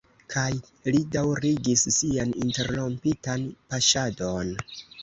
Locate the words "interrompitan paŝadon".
2.49-4.57